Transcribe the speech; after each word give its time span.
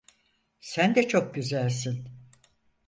Sen 0.59 0.95
de 0.95 1.07
çok 1.07 1.35
güzelsin. 1.35 2.07